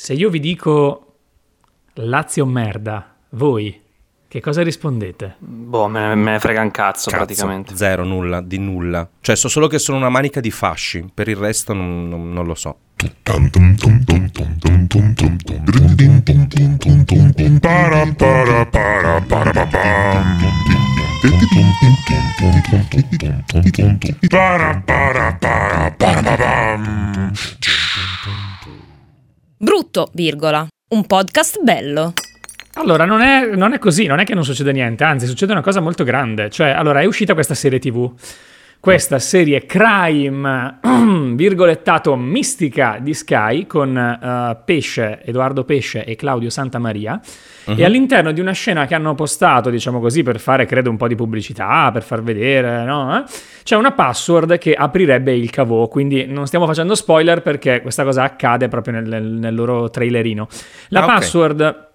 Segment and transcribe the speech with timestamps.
[0.00, 1.16] Se io vi dico
[1.96, 3.78] Lazio merda, voi
[4.28, 5.34] che cosa rispondete?
[5.36, 7.76] Boh, me ne, me ne frega un cazzo, Cazzo, praticamente.
[7.76, 9.06] Zero, nulla, di nulla.
[9.20, 11.04] Cioè, so solo che sono una manica di fasci.
[11.12, 12.78] Per il resto non, non- non lo so.
[29.62, 30.66] Brutto, virgola.
[30.94, 32.14] Un podcast bello.
[32.76, 35.60] Allora, non è, non è così, non è che non succede niente, anzi, succede una
[35.60, 36.48] cosa molto grande.
[36.48, 38.10] Cioè, allora, è uscita questa serie TV.
[38.80, 40.78] Questa serie crime,
[41.34, 47.20] virgolettato, mistica di Sky con eh, Pesce, Edoardo Pesce e Claudio Santamaria.
[47.66, 51.08] E all'interno di una scena che hanno postato, diciamo così, per fare, credo, un po'
[51.08, 53.18] di pubblicità, per far vedere, no?
[53.18, 53.24] Eh?
[53.62, 58.22] C'è una password che aprirebbe il cavò, quindi non stiamo facendo spoiler perché questa cosa
[58.22, 60.48] accade proprio nel, nel- loro trailerino.
[60.88, 61.08] La Ah, ok.
[61.12, 61.88] password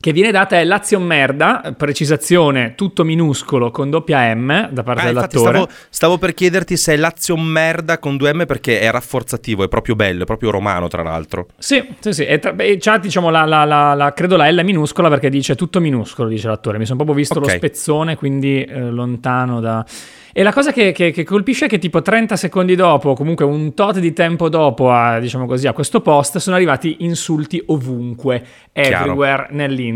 [0.00, 5.36] che viene data è Lazio Merda, precisazione tutto minuscolo con doppia M da parte infatti
[5.36, 5.56] dell'attore.
[5.58, 9.68] stavo, stavo per chiederti se è Lazio merda con due M perché è rafforzativo, è
[9.68, 11.48] proprio bello, è proprio romano tra l'altro.
[11.58, 12.24] Sì, sì, sì.
[12.24, 15.56] E tra- e c'ha, diciamo, la, la- la- la- credo la L minuscola perché dice
[15.56, 16.78] tutto minuscolo, dice l'attore.
[16.78, 17.46] Mi sono proprio visto Ok.
[17.46, 19.84] lo spezzone, quindi eh, lontano da...
[20.30, 23.74] E la cosa che, che- che colpisce è che tipo 30 secondi dopo, comunque un
[23.74, 29.48] tot di tempo dopo a, diciamo così, a questo post, sono arrivati insulti ovunque, everywhere
[29.50, 29.86] nell'internet.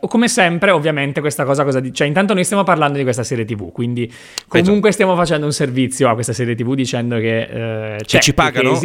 [0.00, 1.94] O come sempre, ovviamente, questa cosa cosa dice?
[1.94, 4.12] Cioè, intanto noi stiamo parlando di questa serie TV, quindi
[4.46, 8.78] comunque stiamo facendo un servizio a questa serie TV dicendo che eh, c'è, ci pagano?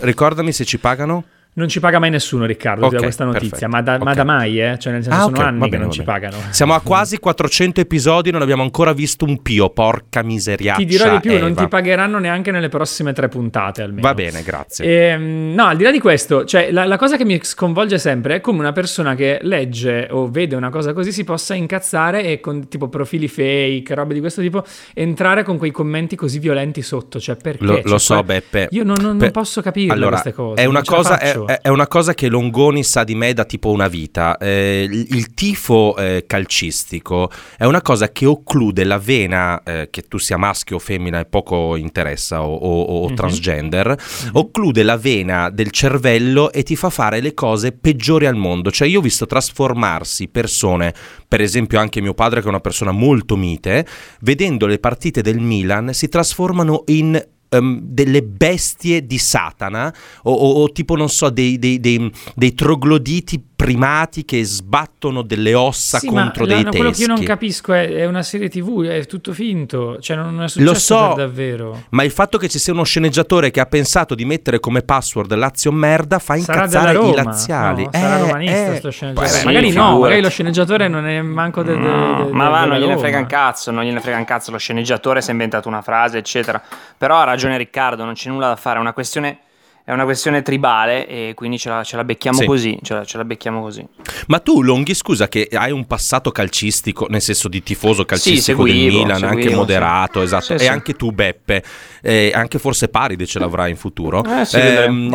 [0.00, 1.24] ricordami se ci pagano?
[1.54, 4.16] Non ci paga mai nessuno, Riccardo, ti do Ok, questa notizia, ma, da, ma ok.
[4.16, 4.78] da mai, eh?
[4.78, 6.12] Cioè, nel senso, Ah, sono ok, anni va che bene, non ci bene.
[6.12, 6.36] pagano.
[6.48, 10.78] Siamo a quasi 400 episodi, non abbiamo ancora visto un pio, porca miseriaccia.
[10.78, 11.60] Ti dirò di più, non Eva.
[11.60, 14.00] ti pagheranno neanche nelle prossime tre puntate almeno.
[14.00, 15.10] Va bene, grazie.
[15.12, 18.36] Ehm, no, al di là di questo, cioè, la, la cosa che mi sconvolge sempre
[18.36, 22.40] è come una persona che legge o vede una cosa così si possa incazzare e
[22.40, 24.64] con tipo profili fake, robe di questo tipo,
[24.94, 27.20] entrare con quei commenti così violenti sotto.
[27.20, 27.62] Cioè, perché?
[27.62, 28.68] Lo, Cioè, lo so, que- Beppe.
[28.70, 30.62] Io non, non- non Per- posso capirle allora, queste cose.
[30.62, 31.60] È una, non cosa, è, faccio.
[31.62, 34.36] è- una cosa che Longoni sa di me da tipo una vita.
[34.38, 40.18] Eh, il, tifo eh, calcistico è una cosa che occlude la vena, eh, che tu
[40.18, 43.14] sia maschio o femmina e poco interessa, o, o- o Mhm.
[43.14, 43.96] transgender,
[44.32, 48.70] occlude la vena del cervello e ti fa fare le cose peggiori al mondo.
[48.70, 50.94] Cioè io ho visto trasformarsi persone,
[51.26, 53.86] per esempio anche mio padre che è una persona molto mite,
[54.20, 57.20] vedendo le partite del Milan si trasformano in
[57.52, 59.92] ehm, delle bestie di Satana
[60.24, 65.54] o, o- o tipo non so dei, dei- dei- dei trogloditi primati che sbattono delle
[65.54, 67.30] ossa Sì, ma contro dei no, quello che io non teschi.
[67.30, 71.12] capisco è, è una serie TV, è tutto finto, cioè non è successo Lo so,
[71.14, 71.82] per davvero.
[71.90, 75.32] ma il fatto che ci sia uno sceneggiatore che ha pensato di mettere come password
[75.34, 77.84] Lazio merda fa Sarà incazzare i laziali.
[77.84, 77.90] no?
[77.92, 78.76] sarà Eh, romanista eh.
[78.76, 79.28] sto sceneggiatore.
[79.32, 80.00] Sì, magari no, figurati.
[80.00, 81.76] magari lo sceneggiatore non è manco del...
[81.80, 84.58] De- ma de- va, non gliene frega un cazzo, non gliene frega un cazzo, lo
[84.58, 86.60] sceneggiatore si è inventato una frase, eccetera.
[86.98, 89.38] Però ha ragione Riccardo, non c'è nulla da fare, è una questione,
[89.84, 92.46] è una questione tribale e quindi ce la, ce la becchiamo Sì.
[92.46, 93.86] così, ce la, ce la becchiamo così.
[94.28, 98.72] Ma tu, Longhi, scusa, che hai un passato calcistico, nel senso di tifoso calcistico del
[98.74, 100.24] seguivo, Milan, anche seguivo, moderato, sì.
[100.24, 100.44] esatto.
[100.44, 100.66] Sì, e sì.
[100.68, 101.64] anche tu, Beppe,
[102.02, 104.22] eh, anche forse Paride ce l'avrai in futuro.
[104.24, 104.58] Eh, sì,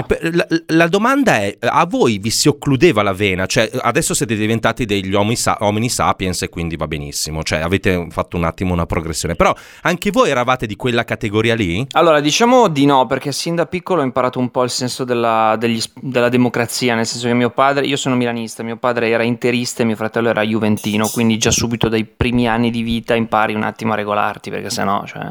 [0.05, 3.45] per- la, la domanda è: a voi vi si occludeva la vena?
[3.45, 7.43] Cioè, adesso siete diventati degli uomini sapiens e quindi va benissimo.
[7.43, 9.35] Cioè, avete fatto un attimo una progressione.
[9.35, 9.53] Però
[9.83, 11.85] anche voi eravate di quella categoria lì?
[11.91, 15.55] Allora, diciamo di no, perché sin da piccolo ho imparato un po' il senso della,
[15.57, 19.83] degli della democrazia, nel senso che mio padre, io sono milanista, mio padre era interista
[19.83, 23.63] e mio fratello era juventino, quindi già subito dai primi anni di vita impari un
[23.63, 25.21] attimo a regolarti, perché sennò cioè,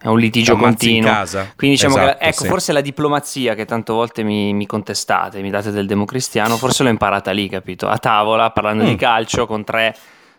[0.00, 1.10] è un litigio continuo.
[1.10, 1.52] casa.
[1.56, 2.48] Quindi diciamo Esatto, che ecco, sì.
[2.48, 6.88] forse la diplomazia che tante volte mi, mi contestate, mi date del democristiano, forse l'ho
[6.90, 7.88] imparata lì, capito?
[7.88, 8.86] A tavola, parlando Mm.
[8.88, 9.94] di calcio con tre...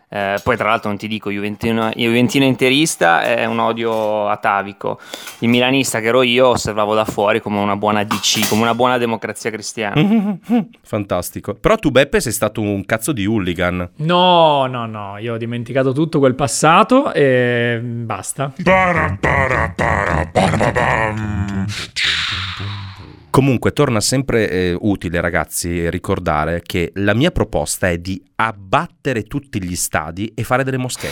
[0.08, 5.00] eh, poi tra l'altro non ti dico Juventino, Juventino interista è un odio atavico
[5.40, 8.98] il milanista che ero io osservavo da fuori come una buona DC come una buona
[8.98, 9.94] democrazia cristiana
[10.82, 11.54] Fantastico.
[11.54, 13.90] Però tu, Beppe, sei stato un cazzo di hooligan.
[13.96, 18.52] No, no, no, io ho dimenticato tutto quel passato e basta.
[23.36, 29.62] Comunque torna sempre eh, utile ragazzi ricordare che la mia proposta è di abbattere tutti
[29.62, 31.10] gli stadi e fare delle moschee.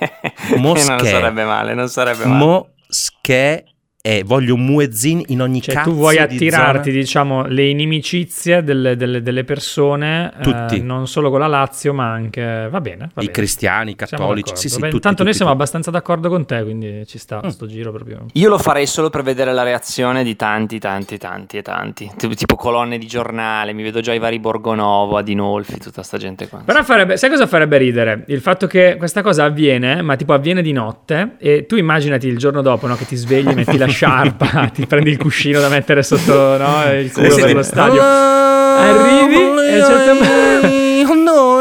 [0.56, 0.96] moschee.
[0.96, 2.38] non sarebbe male, non sarebbe male.
[2.38, 3.64] Moschee
[4.08, 8.62] e voglio un muezzin in ogni cioè, cazzo tu vuoi attirarti, di diciamo, le inimicizie
[8.64, 10.32] delle, delle, delle persone,
[10.70, 13.30] eh, non solo con la Lazio, ma anche, va bene, va i bene.
[13.30, 15.62] cristiani, i cattolici, sì, sì, Beh, tutti, Intanto tutti, noi siamo tutti.
[15.62, 17.48] abbastanza d'accordo con te, quindi ci sta Mm.
[17.48, 18.24] sto giro proprio.
[18.32, 22.10] Io lo farei solo per vedere la reazione di tanti, tanti, tanti e tanti.
[22.16, 26.48] Tipo, tipo colonne di giornale, mi vedo già i vari Borgonovo, Adinolfi, tutta sta gente
[26.48, 26.62] qua.
[26.64, 28.24] Però farebbe, sai cosa farebbe ridere?
[28.28, 32.38] Il fatto che questa cosa avviene, ma tipo avviene di notte e tu immaginati il
[32.38, 36.04] giorno dopo no, che ti svegli, metti la sciarpa, ti prendi il cuscino da mettere
[36.04, 37.54] sotto no, il culo Sì, per sì.
[37.54, 38.00] lo stadio.
[38.00, 39.36] Arrivi
[39.70, 41.56] e a certo punto...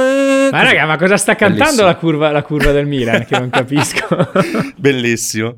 [0.52, 3.26] Ma raga, ma cosa sta cantando la curva, la curva del Milan?
[3.26, 4.08] Che non capisco.
[4.78, 5.58] Bellissimo.